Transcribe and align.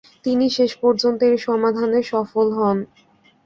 তিনি 0.25 0.45
শেষ 0.57 0.71
পর্যন্ত 0.83 1.19
এর 1.27 1.35
সমাধানে 1.47 1.99
সফল 2.11 2.47
হন। 2.57 2.77